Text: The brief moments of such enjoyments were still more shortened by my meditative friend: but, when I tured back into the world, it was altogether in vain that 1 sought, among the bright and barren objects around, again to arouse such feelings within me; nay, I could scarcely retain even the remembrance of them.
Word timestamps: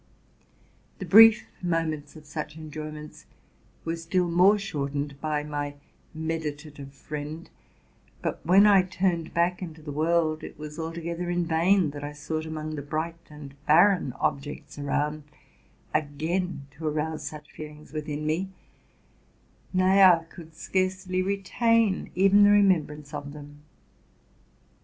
The 0.97 1.05
brief 1.05 1.45
moments 1.61 2.15
of 2.15 2.25
such 2.25 2.57
enjoyments 2.57 3.27
were 3.85 3.95
still 3.95 4.27
more 4.31 4.57
shortened 4.57 5.21
by 5.21 5.43
my 5.43 5.75
meditative 6.11 6.91
friend: 6.91 7.47
but, 8.23 8.43
when 8.43 8.65
I 8.65 8.81
tured 8.81 9.31
back 9.31 9.61
into 9.61 9.83
the 9.83 9.91
world, 9.91 10.43
it 10.43 10.57
was 10.57 10.79
altogether 10.79 11.29
in 11.29 11.45
vain 11.45 11.91
that 11.91 12.01
1 12.01 12.15
sought, 12.15 12.47
among 12.47 12.73
the 12.77 12.81
bright 12.81 13.27
and 13.29 13.53
barren 13.67 14.13
objects 14.13 14.79
around, 14.79 15.21
again 15.93 16.65
to 16.71 16.87
arouse 16.87 17.27
such 17.27 17.51
feelings 17.51 17.93
within 17.93 18.25
me; 18.25 18.49
nay, 19.71 20.03
I 20.03 20.23
could 20.23 20.55
scarcely 20.55 21.21
retain 21.21 22.09
even 22.15 22.41
the 22.43 22.49
remembrance 22.49 23.13
of 23.13 23.33
them. 23.33 23.59